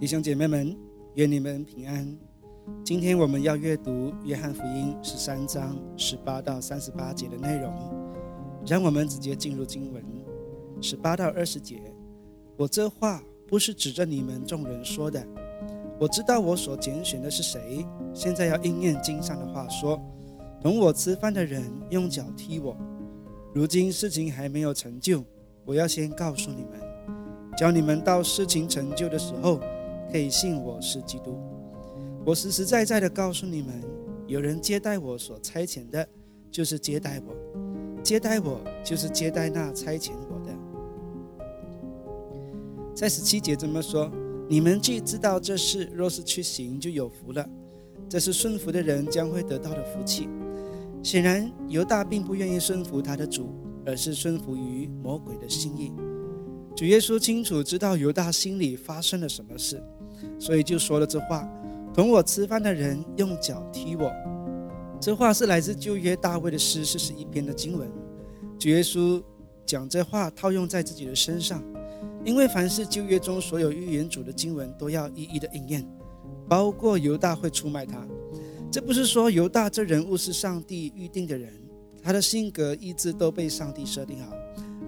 [0.00, 0.76] 弟兄姐妹们，
[1.14, 2.16] 愿你们平安。
[2.84, 7.74] 今天我们要阅读《约翰福音》十三章十八到三十八节的内容。
[8.64, 10.00] 让我们直接进入经文，
[10.80, 11.82] 十八到二十节。
[12.56, 15.20] 我这话不是指着你们众人说的。
[15.98, 17.84] 我知道我所拣选的是谁。
[18.14, 20.00] 现在要应验经上的话说
[20.62, 22.76] ：“同我吃饭的人用脚踢我。”
[23.52, 25.24] 如今事情还没有成就，
[25.64, 26.80] 我要先告诉你们，
[27.56, 29.58] 教你们到事情成就的时候。
[30.10, 31.38] 可以信我是基督。
[32.24, 33.82] 我实实在在的告诉你们，
[34.26, 36.06] 有人接待我所差遣的，
[36.50, 37.34] 就是接待我；
[38.02, 40.52] 接待我，就是接待那差遣我的。
[42.94, 44.10] 在十七节这么说：
[44.48, 47.48] 你们既知道这事，若是去行，就有福了。
[48.08, 50.28] 这是顺服的人将会得到的福气。
[51.02, 53.54] 显然，犹大并不愿意顺服他的主，
[53.86, 55.92] 而是顺服于魔鬼的心意。
[56.74, 59.82] 主耶稣清楚知道犹大心里发生了什么事。
[60.38, 61.48] 所以就说了这话
[61.94, 64.12] ：“同我吃饭的人用脚踢我。”
[65.00, 67.88] 这话是来自旧约大卫的诗四十一篇的经文。
[68.58, 69.22] 主耶稣
[69.64, 71.62] 讲这话套用在自己的身上，
[72.24, 75.88] 因为凡是旧约中所有预言主的经文都要一一的应验，
[76.48, 78.04] 包括犹大会出卖他。
[78.70, 81.52] 这不是说犹大这人物是上帝预定的人，
[82.02, 84.32] 他的性格意志都被上帝设定好，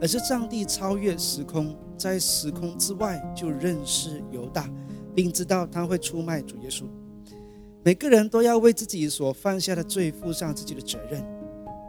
[0.00, 4.68] 而是上帝超越时空，在时空之外就认识犹大。
[5.14, 6.84] 并知道他会出卖主耶稣。
[7.82, 11.24] 每个人都要为自己所犯下的罪负上自己的责任。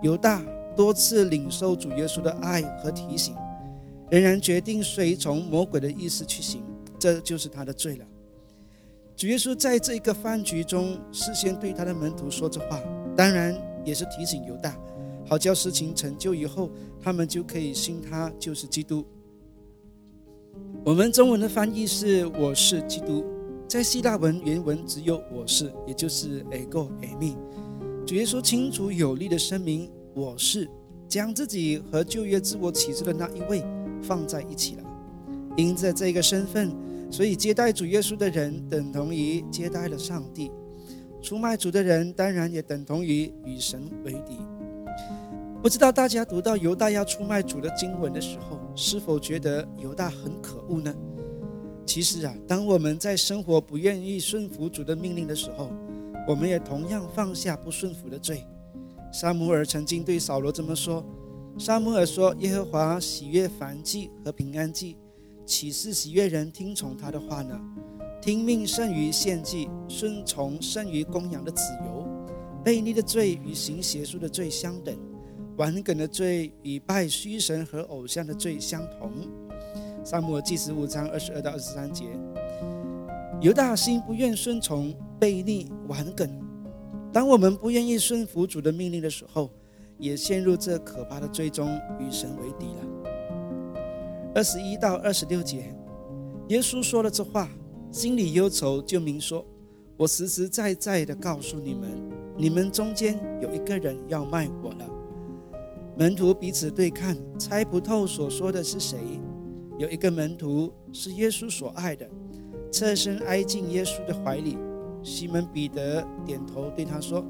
[0.02, 0.42] 犹大
[0.76, 3.36] 多次领受主耶稣的爱和提醒，
[4.10, 6.64] 仍然决定随从魔鬼的意思去行，
[6.98, 8.06] 这就是他的罪了。
[9.18, 12.82] 主耶稣在这个饭局中事先对他的门徒说这话，
[13.16, 14.76] 当然也是提醒犹大，
[15.28, 19.06] 好叫事情成就以后，他们就可以信他就是基督。
[20.84, 23.24] 我们中文的翻译是“我是基督”，
[23.68, 27.36] 在希腊文原文只有“我是”，也就是 “ego emi”。
[28.06, 30.68] 主耶稣清楚有力的声明：“我是”，
[31.08, 33.64] 将自己和旧约自我启示的那一位
[34.02, 34.84] 放在一起了。
[35.56, 36.72] 因着这个身份，
[37.12, 40.50] 所以接待主耶稣的人等同于接待了上帝；
[41.22, 44.38] 出卖主的人当然也等同于与神为敌。
[45.62, 50.41] 不知道大家读到犹大要出卖主的经文的时候，是否觉得犹大很
[50.72, 50.96] 可恶呢？
[51.86, 55.70] 其实啊，当我们在生活不愿意顺服主的命令的时候，
[56.26, 58.46] 我们也同样放下不顺服的罪。
[59.12, 61.06] 沙姆尔曾经对扫罗这么说
[61.60, 64.96] ：“沙姆尔说，耶和华喜悦燔祭和平安祭，
[65.46, 67.60] 岂是喜悦人听从他的话呢？
[68.22, 72.08] 听命胜于献祭，顺从胜于供养的子由。
[72.64, 74.96] 悖逆的罪与行邪术的罪相等。”
[75.58, 79.12] 顽梗的罪与拜虚神和偶像的罪相同。
[80.04, 82.06] 萨母尔记十五章二十二到二十三节，
[83.40, 86.28] 犹大心不愿顺从，悖逆顽梗。
[87.14, 89.52] 当我们不愿意顺服主的命令的时候，
[89.98, 92.82] 也陷入这可怕的罪中，与神为敌了。
[94.34, 95.72] 二十一到二十六节，
[96.48, 97.48] 耶稣说了这话，
[97.92, 99.46] 心里忧愁，就明说
[99.98, 101.92] ：“我实实在在的告诉你们，
[102.36, 104.90] 你们中间有一个人要卖我了。”
[105.96, 108.98] 门徒彼此对看，猜不透所说的是谁。
[109.82, 112.08] 有一个门徒是耶稣所爱的，
[112.72, 114.56] 侧身挨进耶稣的怀里。
[115.02, 117.26] 西门彼得点头对他说：“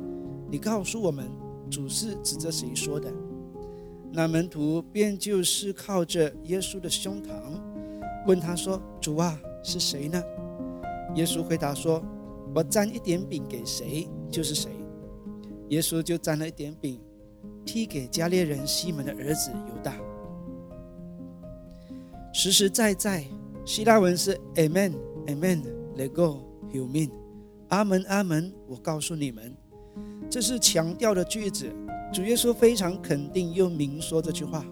[0.52, 1.32] 你告诉我们，
[1.70, 3.10] 主是指着谁说的？”
[4.12, 7.32] 那门徒便就是靠着耶稣的胸膛，
[8.28, 10.22] 问他说：“主啊，是谁呢？”
[11.16, 12.04] 耶稣回答说
[12.54, 14.70] ：“我沾一点饼给谁，就是谁。”
[15.72, 17.00] 耶稣就沾了一点饼。
[17.64, 19.96] 踢给加列人西门的儿子犹大，
[22.34, 23.26] 实实在在，
[23.66, 24.94] 希腊文是 Amen
[25.28, 25.62] Amen
[25.98, 27.12] Let Go Human，
[27.68, 28.54] 阿门，阿门。
[28.68, 29.56] 我告诉你们，
[30.30, 31.70] 这是强调的句子。
[32.14, 34.66] 主耶稣非常肯定又明说这句话。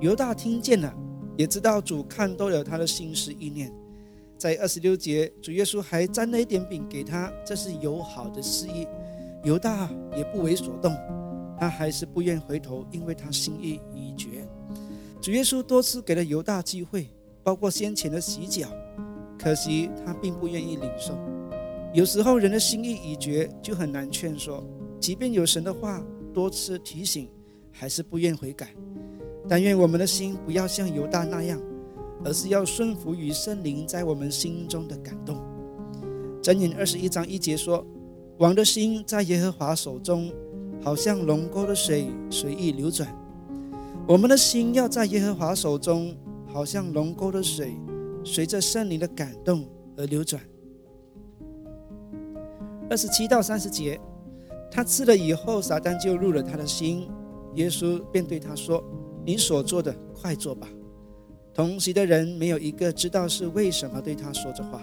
[0.00, 0.94] 犹大听见了，
[1.36, 3.72] 也知道主看透了他的心思意念。
[4.36, 8.86] 在二十六节，主耶稣还沾了一点饼给他，这是友好的示意。
[9.44, 10.94] 犹大也不为所动。
[11.58, 14.41] 他还是不愿回头，因为他心意已决。
[15.22, 17.06] 主耶稣多次给了犹大机会，
[17.44, 18.66] 包括先前的洗脚，
[19.38, 21.16] 可惜他并不愿意领受。
[21.94, 24.66] 有时候人的心意已决，就很难劝说。
[24.98, 26.04] 即便有神的话
[26.34, 27.28] 多次提醒，
[27.70, 28.74] 还是不愿悔改。
[29.48, 31.62] 但愿我们的心不要像犹大那样，
[32.24, 35.40] 而是要顺服于圣灵在我们心中的感动。
[36.42, 37.86] 箴言二十一章一节说
[38.38, 40.32] ：“王的心在耶和华手中。”
[40.82, 43.16] 好像龙沟的水随意流转，
[44.08, 46.14] 我们的心要在耶和华手中，
[46.46, 47.76] 好像龙沟的水，
[48.24, 49.64] 随着圣灵的感动
[49.96, 50.42] 而流转。
[52.90, 53.98] 二十七到三十节，
[54.70, 57.08] 他吃了以后，撒旦就入了他的心。
[57.54, 58.82] 耶稣便对他说
[59.24, 60.68] ：“你所做的，快做吧。”
[61.54, 64.82] 同席的人没有一个知道是为什么对他说这话。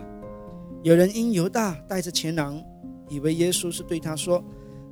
[0.82, 2.64] 有人因犹大带着钱囊，
[3.10, 4.42] 以为耶稣是对他说：“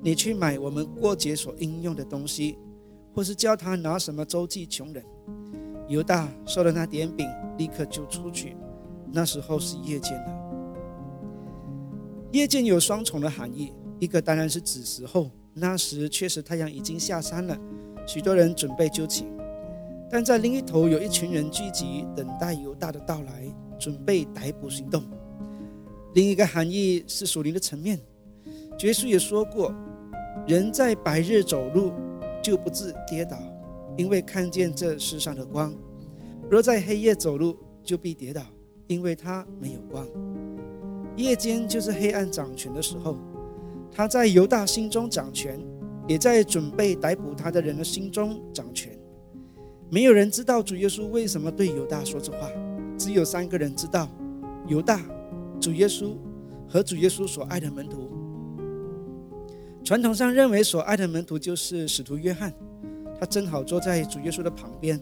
[0.03, 2.57] 你去买我们过节所应用的东西，
[3.18, 5.04] 或是叫他拿什么周济穷人。”
[5.90, 7.28] 犹大收了那点饼，
[7.58, 8.56] 立刻就出去。
[9.12, 10.38] 那时候是夜间了。
[12.31, 17.58] 夜间有双重的含义，一个当然是指时候，那时确实太阳已经下山了，
[18.06, 19.25] 许多人准备就寝；
[20.12, 25.04] 但在另一头有一群人聚集，等待犹大的到来，准备逮捕行动。
[26.14, 28.00] 另一个含义是属灵的层面，
[28.81, 29.74] 耶稣也说过，
[30.46, 31.92] 人在白日走路
[32.42, 33.38] 就不致跌倒，
[33.98, 35.72] 因为看见这世上的光；
[36.50, 38.42] 若在黑夜走路就必跌倒，
[38.88, 40.07] 因为他没有光。
[41.16, 43.18] 夜间就是黑暗掌权的时候，
[43.92, 45.60] 他在犹大心中掌权，
[46.07, 48.98] 也在准备逮捕他的人的心中掌权。
[49.90, 52.50] 没有人知道主耶稣为什么对犹大说这话，
[52.98, 54.07] 只有三个人知道：
[54.68, 55.01] 犹大、
[55.60, 56.16] 主耶稣
[56.68, 58.10] 和主耶稣所爱的门徒。
[59.88, 62.54] 传统上认为所爱的门徒就是使徒约翰，
[63.18, 65.01] 他正好坐在主耶稣的旁边，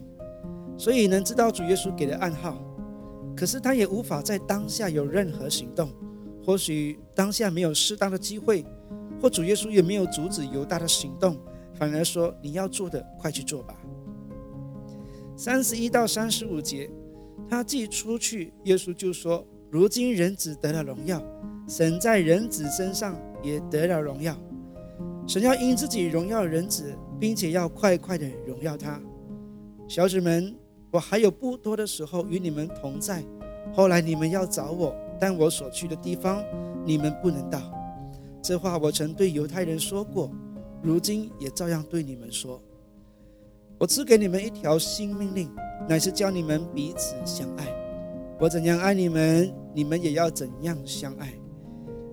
[0.78, 2.56] 所以能知道主耶稣给的暗号。
[3.36, 5.90] 可是他也无法在当下有任何行动。
[6.40, 8.64] 或许当下没有适当的机会，
[9.20, 11.36] 或主耶稣也没有阻止犹大的行动，
[11.74, 13.74] 反而说：“你要做的，快去做吧。”
[15.36, 16.88] 三十一到三十五节，
[17.50, 21.20] 他既出去，耶稣就说：“如今人子得了荣耀，
[21.66, 24.38] 神在人子身上也得了荣耀。
[25.26, 29.00] 神要因自己荣耀人子，并且要快快的荣耀他。
[29.88, 30.54] 小子们，
[30.90, 33.24] 我还有不多的时候与你们同在，
[33.72, 36.44] 后来你们要找我。”但我所去的地方，
[36.84, 37.72] 你们不能到。
[38.42, 40.30] 这话我曾对犹太人说过，
[40.82, 42.60] 如今也照样对你们说。
[43.78, 45.50] 我赐给你们一条新命令，
[45.88, 47.66] 乃是教你们彼此相爱。
[48.38, 51.32] 我怎样爱你们，你们也要怎样相爱。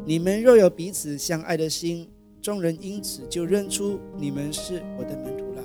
[0.06, 2.10] 你们若有彼此相爱的心，
[2.44, 5.64] 众人因此就认出你们是我的门徒了。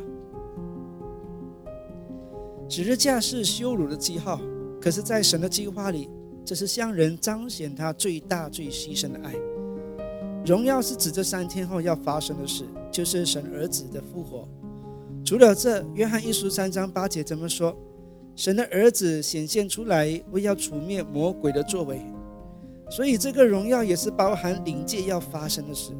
[2.69, 4.41] 十字架是羞辱的记号，
[4.81, 6.09] 可是，在神的计划里。
[6.45, 9.35] 这是向人彰显他最大、最牺牲的爱。
[10.47, 14.49] 荣耀是指这三天后要发生的事，就是神儿子的复活。
[15.23, 17.77] 除了这，约翰一书三章八节怎么说？
[18.35, 22.01] 神的儿子显现出来，为要除灭魔鬼的作为。
[22.89, 25.93] 所以，这个荣耀也是包含灵界要发生的事，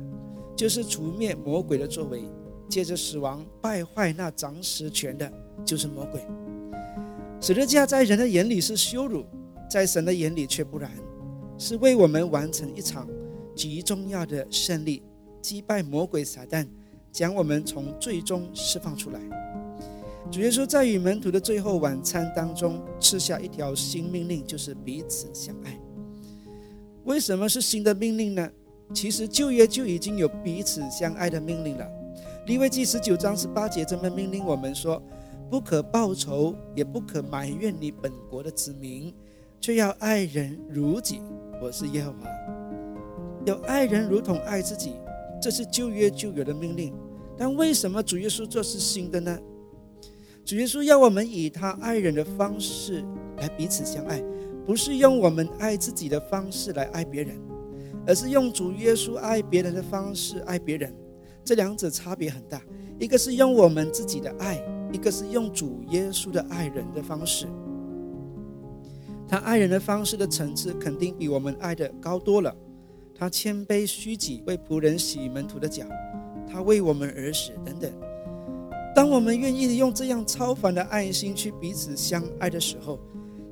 [0.59, 2.25] 就是除灭魔鬼的作为，
[2.69, 5.33] 借着死亡败坏那掌实权的，
[5.65, 6.21] 就是魔鬼。
[7.41, 9.25] 十字架在人的眼里是羞辱。
[9.71, 10.91] 在神的眼里却不然，
[11.59, 13.07] 是为我们完成一场
[13.55, 15.03] 极重要的胜利，
[15.43, 16.67] 击败魔鬼撒旦，
[17.13, 19.21] 将我们从最终释放出来。
[20.31, 25.79] 主耶稣在与门徒的最后晚餐当中赐下一条新命令，就是彼此相爱。
[27.05, 28.51] 为什么是新的命令呢？
[28.95, 31.87] 其实旧约就已经有彼此相爱的命令了。
[32.47, 35.03] 利未记十九章十八节这么命令我们说：
[35.51, 39.15] 不可报仇，也不可埋怨你本国的子民。
[39.61, 41.21] 却要爱人如己，
[41.61, 42.31] 我是耶和华。
[43.45, 44.93] 有爱人如同爱自己，
[45.43, 46.95] 这是旧约就有的命令。
[47.37, 49.37] 但为什么主耶稣这是新的呢？
[50.45, 53.05] 主耶稣要我们以他爱人的方式
[53.39, 54.23] 来彼此相爱，
[54.65, 57.37] 不是用我们爱自己的方式来爱别人，
[58.09, 60.93] 而是用主耶稣爱别人的方式爱别人。
[61.45, 62.63] 这两者差别很大，
[62.99, 64.59] 一个是用我们自己的爱，
[64.91, 67.47] 一个是用主耶稣的爱人的方式。
[69.29, 72.55] 他爱人的方式的层次肯定比我们爱的高多了。
[73.15, 75.85] 他谦卑虚己，为仆人洗门徒的脚；
[76.51, 77.93] 他为我们而死，等等。
[78.95, 82.99] 当我们愿意用这样超凡的爱心去彼此相爱的时候，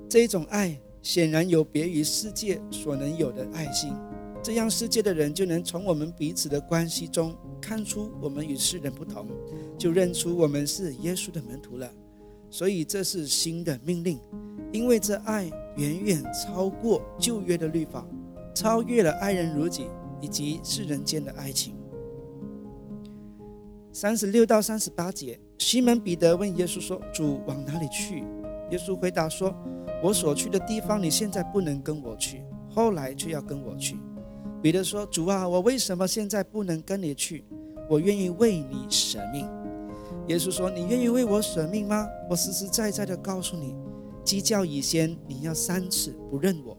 [0.09, 3.93] 这种爱显然有别于世界所能有的爱心。
[4.47, 9.27] 这样世界的人就能从我们彼此的关系中看出我们与世人不同，
[9.77, 11.91] 就认出我们是耶稣的门徒了。
[12.49, 14.21] 所以这是新的命令。
[14.71, 18.07] 因为这爱远远超过旧约的律法，
[18.55, 19.89] 超越了爱人如己
[20.21, 21.75] 以及世人间的爱情。
[23.93, 28.23] 三十六到三十八节，西门彼得问耶稣说：“主往哪里去？”
[28.71, 29.53] 耶稣回答说
[30.05, 33.97] ：“我所去的地方，你现在不能跟我去，后来却要跟我去。”
[34.67, 37.45] 彼得说：“主啊，我为什么现在不能跟你去？
[37.89, 39.49] 我愿意为你舍命。”
[40.27, 42.05] 耶稣说：“你愿意为我舍命吗？
[42.29, 43.77] 我实实在在的告诉你。”
[44.27, 46.77] 鸡叫以先，你要三次不认我。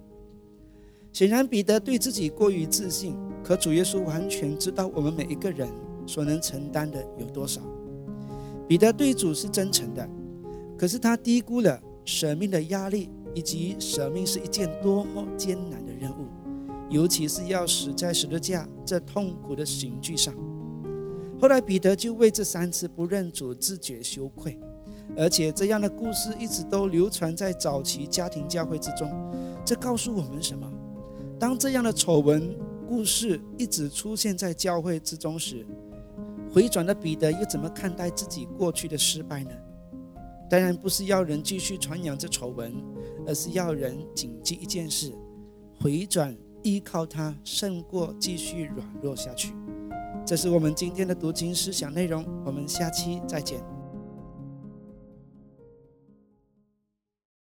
[1.13, 5.69] 显然，彼得对自己过于自信，可主耶稣完全知道我们每一个人
[6.05, 7.61] 所能承担的有多少。
[8.67, 10.05] 彼得对主是真诚的，
[10.77, 16.27] 可是他低估了舍命的压力，以及舍命是一件多么艰难的任务，
[16.97, 20.33] 尤其是要死在十字架这痛苦的刑具上。
[21.39, 24.59] 后来，彼得就为这三次不认主自觉羞愧，
[25.15, 29.07] 而且这样的故事一直都流传在早期家庭教会之中。
[29.63, 30.67] 这告诉我们什么？
[31.39, 32.57] 当这样的丑闻
[32.89, 35.63] 故事一直出现在教会之中时，
[36.51, 39.51] 回转的彼得又怎么看待自己过去的失败呢？
[40.49, 42.73] 当然不是要人继续传扬这丑闻，
[43.27, 45.13] 而是要人谨记一件事：
[45.79, 49.53] 回转依靠他，胜过继续软弱下去。
[50.25, 53.76] 这是我们今天的读经思想内容，我们下期再见。